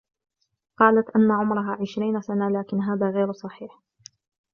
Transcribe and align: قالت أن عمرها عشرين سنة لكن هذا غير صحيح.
قالت 0.77 1.09
أن 1.15 1.31
عمرها 1.31 1.77
عشرين 1.81 2.21
سنة 2.21 2.49
لكن 2.49 2.79
هذا 2.81 3.09
غير 3.09 3.31
صحيح. 3.33 3.81